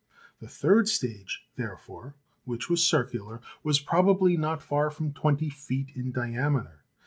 [0.39, 5.91] The third stage, there fore, which was circular, was probably not far from twenty feet
[5.95, 6.79] in diameter.